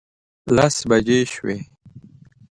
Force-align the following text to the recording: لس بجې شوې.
لس 0.55 0.75
بجې 0.89 1.19
شوې. 1.33 1.57